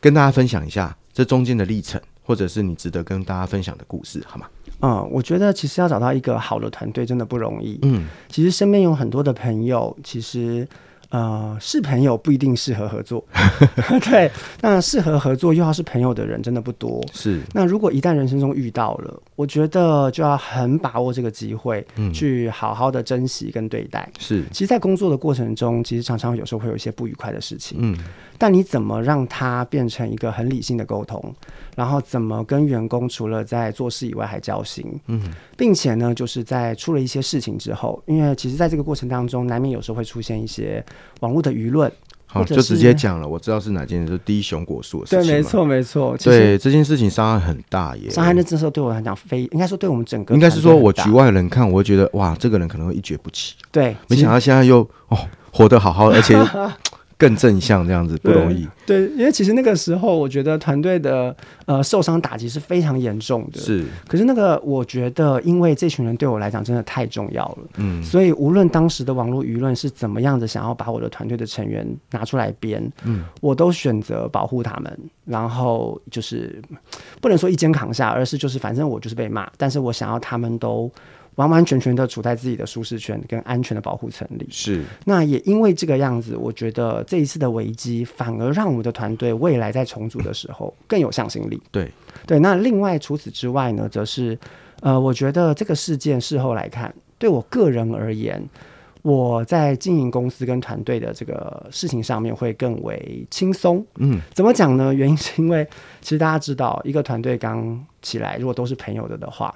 [0.00, 4.46] 跟大家分享一下这中间的历程，或者是你值得跟大家分享的故事，好吗？
[4.80, 10.66] 嗯，我觉得其实要找到一个好的团队真的不容易，嗯，其实身边有很多的朋友，其实。
[11.10, 13.24] 呃，是朋友不一定适合合作，
[14.08, 14.30] 对。
[14.60, 17.04] 那适合合作又要是朋友的人真的不多。
[17.12, 17.40] 是。
[17.52, 24.08] 那如果一旦人生中遇到了，我觉得就要很把握这个机会，嗯，去好好的珍惜跟对待。
[24.18, 24.44] 是。
[24.52, 27.98] 其实，在工作的过程中，其实常常有时候会有一些不愉快的事情，嗯。
[28.40, 31.22] 但你怎么让它变成一个很理性的沟通？
[31.76, 34.98] 然后怎么跟员工除了在做事以外还交心？
[35.09, 35.20] 嗯，
[35.59, 40.83] 并且呢，就是在出了一些事情之后，因为其实在这个过程当中，难免有时候会出现一些
[41.20, 41.92] 网络的舆论。
[42.24, 45.26] 好，就直接讲了，我知道是哪件事，是低熊果树的事情。
[45.26, 46.16] 对，没错，没错。
[46.16, 48.09] 对，这件事情伤害很大耶。
[48.09, 53.55] 伤害那这时候对我来讲，非应该说对我们整个，应该是说我局外人看，我会觉得哇，这个人可能会一蹶不起。
[53.70, 55.18] 对，没想到现在又哦
[55.53, 56.35] 活得好好的，而且。
[57.20, 63.61] 更正向这样子不容易，对，对，因为其实那个时候，我觉得团队的呃受伤打击是非常严重的。
[63.61, 76.59] 是，可是那个我觉得，因为这群人对我来讲真的太重要了，嗯，所以无论当时的网络舆论是怎么样的，想要把我的团队的成员拿出来编，嗯，我都选择保护他们，然后就是
[77.20, 80.90] 不能说一肩扛下，而是就是反正我就是被骂，但是我想要他们都。
[81.36, 84.84] 完完全全的处在自己的舒适圈跟安全的保护层里，是。
[85.04, 91.62] 那也因为这个样子，我觉得这一次的危机反而让我们的团队未来在重组的时候更有向心力。
[91.70, 91.90] 对
[92.26, 92.38] 对。
[92.38, 94.38] 那另外除此之外呢，则是
[94.80, 98.42] 呃，我觉得这个事件事后来看，对我个人而言，
[99.02, 103.82] 我在经营公司跟团队的这个事情上面会更为轻松。
[103.96, 104.92] 嗯，怎么讲呢？
[104.92, 105.66] 原因是因为
[106.02, 109.54] 其实大家知道，一个团队刚起来，如果都是朋友的的话。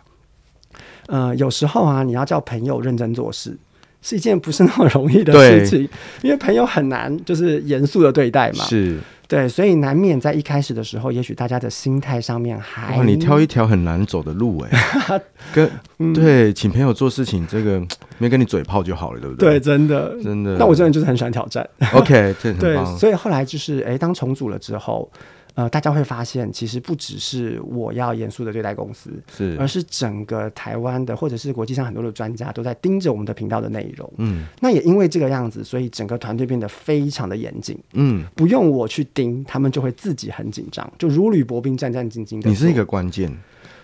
[1.06, 3.56] 呃，有时候啊，你要叫朋友认真做事，
[4.02, 5.88] 是一件不是那么容易的事情，
[6.22, 8.64] 因为朋友很难就是严肃的对待嘛。
[8.64, 12.96] 是，对，所以难免在一开始的时候，也许大家的心态上面还……
[12.96, 14.70] 哇，你挑一条很难走的路哎、
[15.08, 15.20] 欸，
[15.52, 17.82] 跟、嗯、对，请朋友做事情，这个
[18.18, 19.58] 没跟你嘴炮就好了，对不对？
[19.58, 20.56] 对，真的，真的。
[20.58, 21.68] 那我真的就是很喜欢挑战。
[21.92, 25.10] OK，对，所以后来就是，哎，当重组了之后。
[25.54, 34.12] 呃，大家会发现，其实不只是我要严肃的对待公司，是，而是整个台湾的或者是国际上很多的专家都在盯着我们的频道的内容。
[34.16, 37.78] 嗯，那也因为这个样子，所以整个团队变得非常的严谨。
[37.92, 42.50] 嗯，不用我去盯，他们就会自己很紧张，就如履薄冰，战战兢兢的。
[42.50, 43.32] 你是一个关键，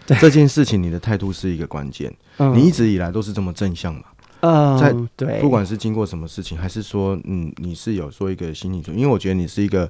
[0.06, 2.12] 对这件事情，你的态度是一个关键。
[2.38, 4.02] 嗯，你一直以来都是这么正向嘛？
[4.40, 9.88] 嗯，在对，不管是经过什么事情，还是说，嗯，你是有说一个心理准，因为我觉得你是一个。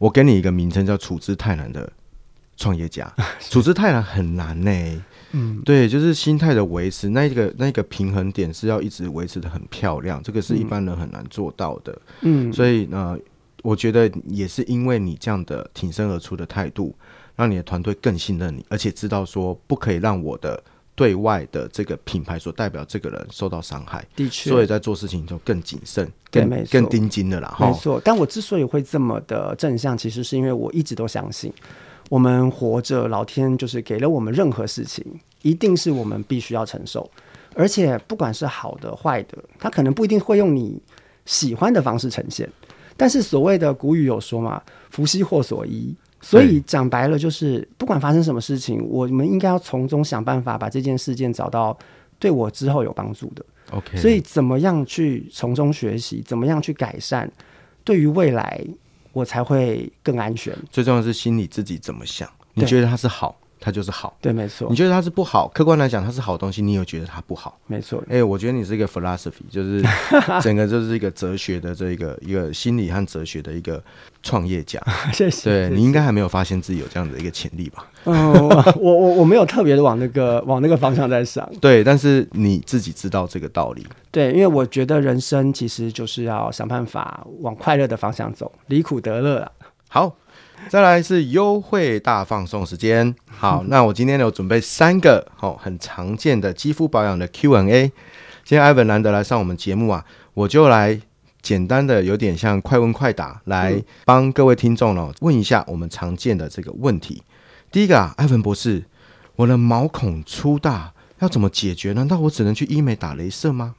[0.00, 1.92] 我给你一个名称叫“处之泰然”的
[2.56, 4.98] 创业家， 处之泰然很难呢、欸。
[5.32, 12.00] 嗯，对，就是心态的维持，那一个那一个平衡点是要一直维持的很漂亮，这个是一般人很难做到的。
[12.22, 13.14] 嗯，所以呢，
[13.62, 16.96] 我觉得也是因为你这样的挺身而出的态度，
[17.36, 20.62] 让你的团队更信任你，而且知道说不可以让我的。
[21.00, 27.56] 对外的这个品牌所代表这个人受到伤害，的确，所以在做事情就更谨慎、更更盯紧的啦。
[27.58, 31.50] 没错，但我之所以会这么的正向，其实是因为我一直都相信，
[32.10, 35.02] 我们活着，老天就是给了我们任何事情，
[35.40, 37.10] 一定是我们必须要承受，
[37.54, 40.78] 而且不管是好的坏的，他可能不一定会用你
[41.24, 42.46] 喜欢的方式呈现。
[42.98, 45.96] 但是所谓的古语有说嘛，“福兮祸所依”。
[46.20, 51.76] 所以讲白了，就是不管发生什么事情，我们应该要从中想办法，把这件事件找到
[52.18, 53.44] 对我之后有帮助的。
[53.70, 57.30] OK，所以怎么样去从中学习，怎么样去改善，
[57.84, 58.62] 对于未来
[59.12, 60.54] 我才会更安全。
[60.70, 63.36] 最重要的是心里自己怎么想，你觉得它是好。
[63.60, 64.68] 它就是好，对，没错。
[64.70, 68.02] 你觉得它是不好，客观来讲它是好东西，你有觉得它不好，没错。
[68.08, 69.84] 哎、欸，我觉得你是一个 philosophy，就是
[70.40, 73.82] 整个就是一个哲学的这一个一个心理和哲学的一个
[74.22, 74.80] 创业家。
[75.12, 75.68] 谢谢。
[75.68, 77.86] 对，你应该还没有发现自己有这样的一个潜力吧？
[78.06, 81.46] 嗯，我我我没有特别的往那个 往那个方向在想。
[81.60, 83.86] 对，但是你自己知道这个道理。
[84.10, 89.52] 对，因为我觉得人生其实就是要想办法往快乐的方向走，离苦得乐啊。
[89.88, 90.16] 好。
[90.68, 97.90] 再来是优惠大放送时间，好， 那我今天呢有准备三个哦很常见的肌肤保养的 Q&A。
[98.44, 101.00] 今天 Ivan 难得来上我们节目啊，我就来
[101.42, 107.22] 简单的有点像快问快答，来帮各位听众呢问一下我们常见的这个问题。
[107.72, 108.84] 第一个啊，Ivan 博士，
[109.36, 110.92] 我的毛孔粗大。
[111.20, 111.92] 要怎么解决？
[111.92, 113.74] 难道我只能去医美打镭射吗？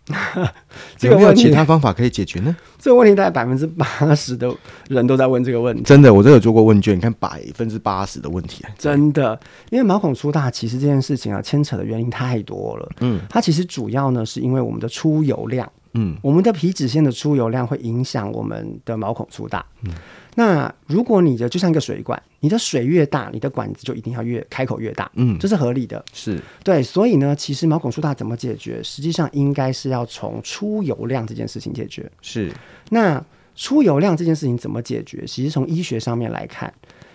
[1.02, 2.56] 有没有其他方法可以解决呢？
[2.80, 4.52] 这个问题大概百分之八十的
[4.88, 5.84] 人都在问这个问题。
[5.84, 8.64] 真的，我真有做过问卷，你看百分之八十的问题。
[8.78, 12.90] 真的，因为毛孔粗大，其实这件事情啊，牵扯的原因太多了。
[13.02, 15.70] 嗯，它其实主要呢，是因为我们的出油量。
[15.94, 19.66] 嗯，我们的皮脂腺的出油量会影响我们的毛孔粗大。
[19.84, 19.92] 嗯。
[20.36, 26.82] 那如果你的就像一个水管，你的水越大，你的管子就一定要越开口越大，嗯，这是合理的，是对。
[26.82, 28.82] 所以呢，其实毛孔粗大怎么解决？
[28.82, 32.10] 实际上应该是要从出油量这件事情解决。
[32.22, 32.52] 是，
[32.90, 33.24] 那
[33.56, 35.26] 出油量这件事情怎么解决？
[35.26, 36.74] 其实从医学上面来看，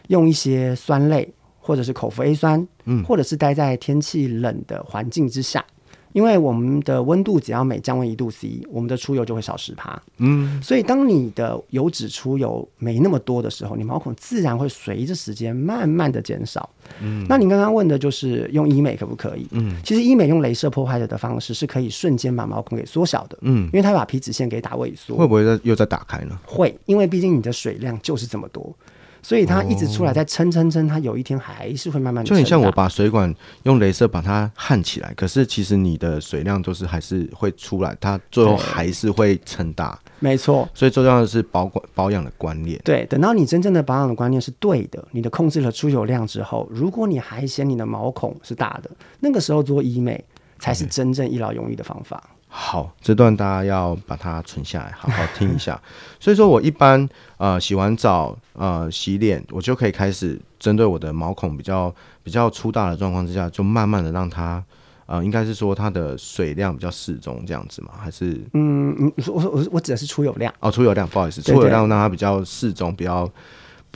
[0.09, 5.65] 用一些酸类或者是口服 A 酸，嗯，或者是待在天气冷的环境之下。
[6.17, 10.03] 因为我们的温度只要每降温一度 C，我们的出油就会少十趴。
[10.17, 16.71] 嗯，所以当你的油脂出油没那么多的时候，你毛孔自然会随着时间慢慢的减少。
[17.03, 19.47] 嗯，那你刚刚问的就是用医美可不可以？
[19.51, 23.37] 嗯，其实医美用镭射破坏的的方式是可以瞬间把毛孔给缩小的。
[23.43, 25.17] 嗯，因为它把皮脂腺给打萎缩。
[25.19, 26.41] 会不会再又再打开呢？
[26.47, 28.75] 会，因为毕竟你的水量就是这么多。
[29.27, 32.29] 所以它一直出来，在撑撑撑，它有一天还是会慢慢的。
[32.31, 33.35] 就很像我把水管
[33.65, 39.99] 用镭射把它焊起来，可是其实你的水量都是还是会出来，它最后还是会撑大。
[40.21, 40.69] 没错。
[40.73, 42.81] 所以最重要的是保管保养的观念。
[42.85, 50.25] 对，等到你真正的保养的观念是对的，你的控制了出油量之后，如果你还嫌你的毛孔是大的，那个时候做医美
[50.61, 52.23] 才是真正一劳永逸的方法。
[52.59, 55.79] 好，这段大家要把它存下来，好好听一下。
[56.19, 64.65] 所以说我一般呃洗完澡呃洗脸，我就可以开始针对我的毛孔比较比较粗大的状况之下，就慢慢的让它
[65.05, 73.31] 呃应该是说它的水量比较适中这样子嘛，还是嗯我我我指的是出油量哦，出油量，不好意思，出油量让它比较适中，比较。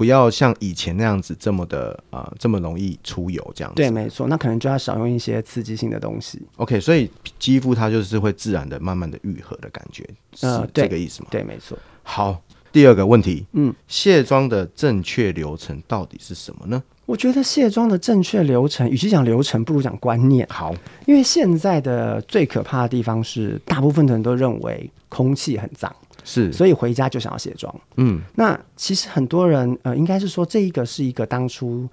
[0.01, 3.77] 不要像以前那样子这么的啊、呃，这么容易出油这样子。
[3.77, 6.41] 对，没错，那可能就要少用一些刺激性的东西。
[6.57, 10.03] OK，所以肌肤它就是会自然的、慢慢的愈合的感觉，
[10.35, 11.29] 是这个意思吗？
[11.31, 11.77] 对，没错。
[12.03, 12.41] 好，
[12.73, 16.83] 第二个问题，嗯，卸妆的正确流程到底是什么呢？
[17.05, 20.47] 我觉得卸妆的正确流程，与其讲流程，不如讲观念。
[20.49, 25.95] 好，因为现在的最可怕的地方是，大部分的人都认为空气很脏。
[26.25, 27.75] 是，所以回家就想要卸妆。
[27.97, 31.89] 嗯，那其实很多人呃，应该是说，这一个是一个当初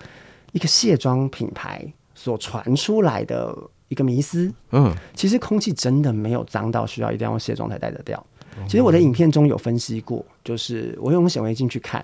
[0.51, 3.55] 一个卸妆品牌所传出来的
[3.87, 4.51] 一个迷思。
[4.71, 8.25] 嗯，其实空气真的没有脏到需要一定要用卸妆才带得掉。
[8.65, 12.03] 其实我的影片中有分析过，就是我用显微镜去看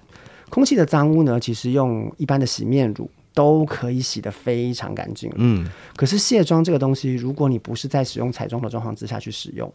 [0.50, 5.32] 空气的脏污呢，其实用一般的洗面乳都可以洗得非常干净。
[5.36, 9.72] 嗯，可是卸妆这个东西，如果你不是在使用彩妆的状况之下去使用。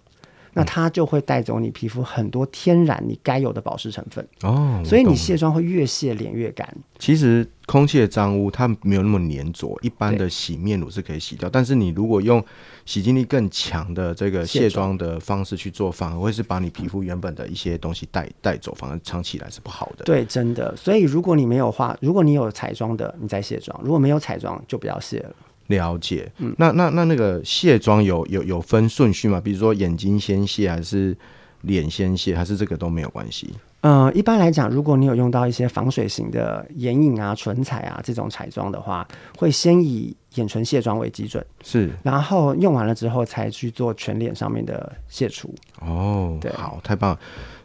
[0.53, 6.69] 那它就会带走你皮肤很多天然你该有的保湿成分哦，所以你卸妆会越卸脸越干。
[6.99, 11.49] 其实空气的脏污它没有那么粘着，一般的洗面乳是可以洗掉。
[11.49, 12.45] 但是你如果用
[12.85, 20.05] 洗净力更强的这个卸妆的方式去做，反而会是把你皮肤原本的一些东西带带走，反而长期来是不好的。
[20.05, 20.75] 对，真的。
[20.77, 25.35] 所以如果你没有化，如果你有彩妆的，你再卸妆；如果没有彩妆，就不要卸了。
[25.69, 29.41] 了解，嗯，那那那那个卸妆有有有分顺序吗？
[29.41, 31.17] 比如说眼睛先卸，还是
[31.63, 33.55] 脸先卸，还是这个都没有关系？
[33.81, 45.55] 呃，一般来讲，如果你有用到一些防水型的眼影啊、唇彩啊这种彩妆的话，会先以眼唇卸妆为基准，是，然后用完了之后才去做全脸上面的卸除。
[45.81, 47.21] 哦，对，好，太棒了！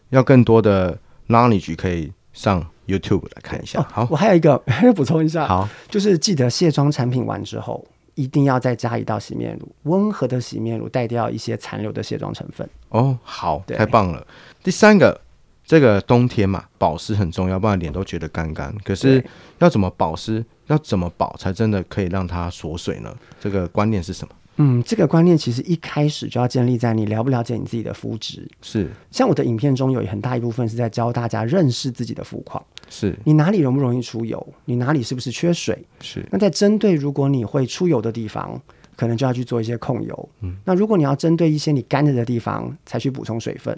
[0.09, 0.95] 要更多的
[1.29, 3.79] knowledge 可以上 YouTube 来看一下。
[3.79, 7.83] 哦、好，我还有一个还要 补充一下，好，就是记得卸妆产品完之后。
[8.15, 12.67] 一定要再加一道洗面乳，温和的洗面乳带掉一些残留的卸妆成分。
[12.89, 14.25] 哦，好，太棒了。
[14.63, 15.19] 第三个，
[15.65, 18.73] 这个冬天嘛，保湿很重要，不然脸都觉得干干。
[18.83, 19.23] 可是
[19.59, 23.15] 要怎么保湿，要怎么保才真的可以让它锁水呢？
[23.39, 24.33] 这个观念是什么？
[24.57, 28.47] 嗯，这个观念其实一开始就要建立在你了不了解你自己的肤质。
[28.61, 32.63] 是，像我的影片中有很大一部分是在教大家认识自己的肤况。
[32.89, 34.45] 是，你哪里容不容易出油？
[34.65, 35.83] 你哪里是不是缺水？
[36.01, 36.23] 是。
[36.31, 38.61] 那在针对如果你会出油的地方，
[38.95, 40.29] 可能就要去做一些控油。
[40.41, 40.55] 嗯。
[40.63, 43.75] 那如果你要针对一些你干着的地方，才去补充水分。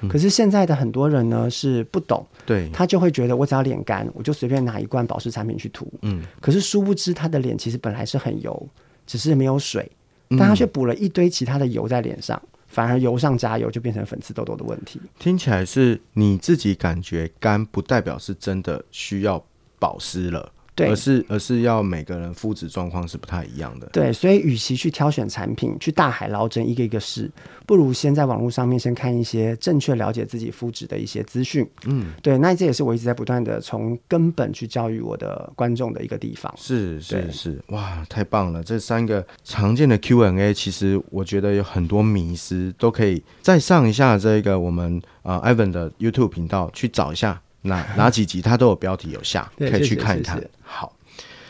[0.00, 0.08] 嗯。
[0.08, 5.92] 可是现在的很多人呢是不懂，对，他就会觉得我只要脸干，我就随便拿一罐保湿产品去涂。
[6.00, 6.22] 嗯。
[6.40, 8.66] 可是殊不知他的脸其实本来是很油，
[9.06, 9.86] 只是没有水。
[10.30, 15.00] 但他却补了一堆其他的油在脸上，反而油上加油就变成粉刺痘痘的问题。
[15.18, 19.44] 听起来是你自己感觉干，不代表是真的需要
[19.78, 20.52] 保湿了。
[20.74, 23.88] 对，而是而是要每个人肤质状况是不太一样的。
[23.92, 27.30] 对，所以与其去挑选产品，去大海捞针一个一个试，
[27.64, 31.64] 不如先在网络上面先看一些正确了解自己肤质的一些资讯。
[31.86, 36.52] 嗯，对，那这也是我一直在不断的从根本去教育我的观众的一个地方。
[36.56, 38.62] 是是是，哇，太棒了！
[38.64, 47.40] 这三个常见的 Q&A，其实我觉得有很多迷思都可以再上一下这个我们呃 Ivan 的 YouTube 频道去找一下。
[47.64, 50.42] 哪 哪几集它都有标题有下，可以去看一看。
[50.62, 50.96] 好，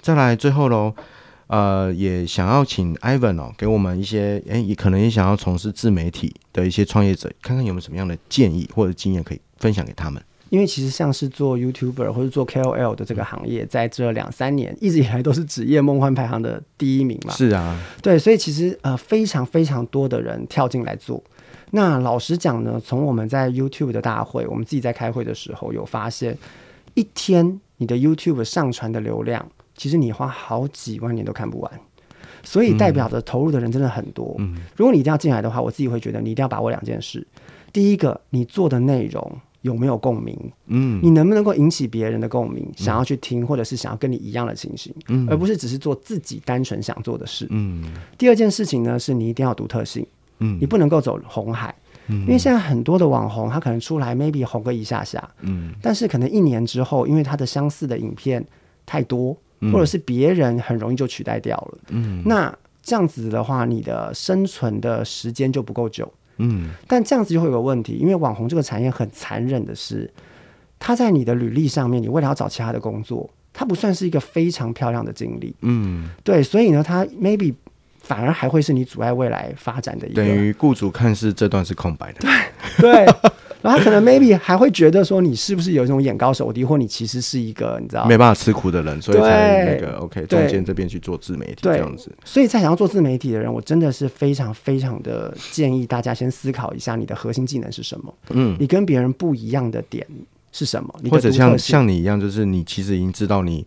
[0.00, 0.92] 再来最后喽，
[1.46, 10.22] 呃，也想要请 Ivan 哦，给我们一些，哎，也可能也想要从事自媒体的一些创业者，看看有没有什么样的建议或者经验可以分享给他们。
[10.50, 17.32] 因为其实像是做 YouTuber 或者做 KOL 的这个行业，在这两三年一直以来都是职业梦幻排行的第一名嘛。
[17.34, 21.20] 是啊，对，所以其实呃，非常非常多的人跳进来做。
[21.76, 26.38] 那老实讲呢，从我们在 YouTube 的大会，我们自己在开会的时候有发现，
[26.94, 29.44] 一天你的 YouTube 上传的流量，
[29.76, 31.80] 其实你花好几万年都看不完，
[32.44, 34.36] 所以代表着投入的人真的很多。
[34.38, 37.26] 嗯，如果你一定要进来的话，我自己会觉得你一定要把握两件事：
[37.72, 40.38] 第一个，你做的内容有没有共鸣？
[40.66, 47.48] 嗯，你能不能够引起别人的共鸣，想要去听，或者是想要跟你一样的情形，嗯，而不是只是做自己单纯想做的事。
[47.50, 47.82] 嗯，
[48.16, 50.06] 第二件事情呢，是你一定要独特性。
[50.40, 51.74] 嗯，你不能够走红海，
[52.08, 58.44] 嗯，因为现在很多的网红，他可能出来 maybe 红个一下下，嗯，但是可能一年之后，因为他的相似的影片
[58.84, 70.12] 太多，嗯，或者是别人很容易就取代掉了，嗯，那这样子的话，你的生存的时间就不够久，嗯，但这样子就会有个问题，因为网红这个产业很残忍的是，
[70.78, 77.54] 他在你的履历上面，你为了要找其他的工作，它不算是一个非常漂亮的经历，嗯，对，所以呢，他 maybe。
[78.04, 82.20] 反而还会是你阻碍未来发展的一个，等于雇主看似这段是空白的，
[82.78, 83.14] 对 对，
[83.62, 88.04] 然后可能 maybe 还会觉得说你是不是有一种眼高手低，或你其实是一个你知道。
[88.04, 92.12] 没办法吃苦的人，所以才那个 OK 中间这边去做自媒体这样子。
[92.24, 100.06] 所以在想要做自媒体的人，我真的是非常非常的建议大家先思考一下你的核心技能是什么，嗯，你跟别人不一样的点
[100.52, 103.66] 是什么，或者像像你一样，就是你其实已经知道你。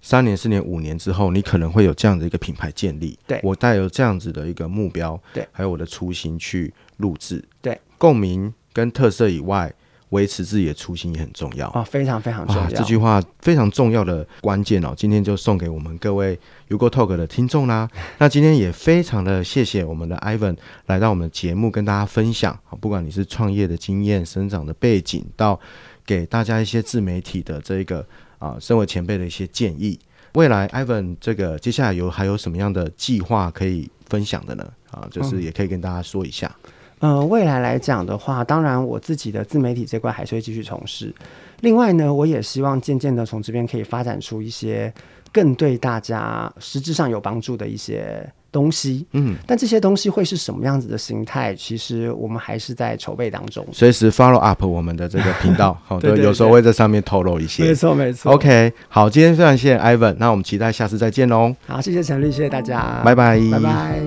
[0.00, 3.18] 三年、四年、五年之后，你可能会有这样的一个品牌建立。
[3.26, 7.44] 对，我带有这样子的一个目标，对，还有我的初心去录制。
[7.60, 9.72] 对，共鸣跟特色以外，
[10.10, 11.68] 维持自己的初心也很重要。
[11.74, 12.66] 哦，非常非常重要。
[12.70, 16.38] 这句话非常重要的关键哦，今天就送给我们各位
[16.68, 17.90] U Go TALK 的听众啦。
[18.18, 22.56] 那今天也非常的谢谢我们的 Ivan 来到我们的节目跟大家分享。
[22.80, 25.58] 不管你是创业的经验、生长的背景，到
[26.06, 28.06] 给大家一些自媒体的这一个。
[28.38, 29.98] 啊，身为前辈的一些建议，
[30.34, 34.66] 未来 Ivan 这个接下来有还有什么样的计划可以分享的呢？
[34.90, 36.54] 啊，就是也可以跟大家说一下。
[37.00, 41.14] 嗯，呃，未来来讲的话，当然我自己的自媒体这块还是会继续从事。
[41.60, 44.92] 另外呢，我也希望渐渐的从这边可以发展出一些
[45.32, 48.28] 更对大家实质上有帮助的一些。
[48.50, 51.54] 东西，嗯，但这些东西会是什么样子的形态？
[51.54, 58.32] 其实我们还是在筹备当中，随时 follow up 我们的这个频道， 好，的，有时候会在上面透露一些，没错没错。
[58.32, 61.54] OK，好，今天非常谢谢 Ivan，那我们期待下次再见喽。
[61.66, 64.00] 好，谢谢陈律，谢谢大家，拜拜，拜拜。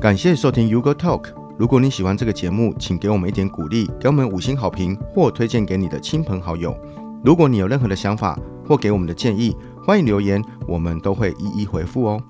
[0.00, 6.74] 感谢收听 U Go TALK，如果你喜欢这个节目，请给我们一点鼓励，给我们五星好评或推荐给你的亲朋好友。
[7.22, 8.34] 如果你有任何的想法
[8.66, 9.54] 或给我们的建议，
[9.84, 12.22] 欢迎留言，我们都会一一回复哦。